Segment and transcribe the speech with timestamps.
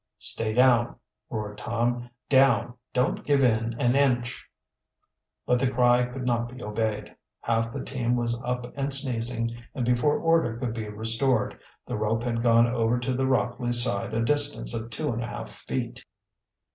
[0.17, 0.95] "Stay down!"
[1.29, 2.09] roared Tom.
[2.27, 2.73] "Down!
[2.91, 4.49] Don't give in an inch!"
[5.45, 7.15] But the cry could not be obeyed.
[7.41, 12.23] Half the team was up and sneezing and before order could be restored the rope
[12.23, 16.03] had gone over to the Rockleys' side a distance of two and a half feet.